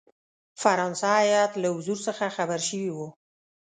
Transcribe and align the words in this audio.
فرانسه 0.61 1.07
هیات 1.21 1.51
له 1.61 1.67
حضور 1.75 1.97
څخه 2.07 2.25
خبر 2.37 2.59
شوی 2.69 2.89
وو. 2.95 3.07